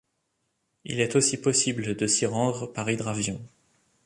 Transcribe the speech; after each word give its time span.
Il 0.83 0.99
est 0.99 1.15
aussi 1.15 1.37
possible 1.37 1.95
de 1.95 2.07
s'y 2.07 2.25
rendre 2.25 2.65
par 2.65 2.89
hydravion. 2.89 3.39